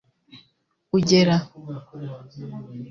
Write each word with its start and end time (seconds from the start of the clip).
ugera 0.97 1.35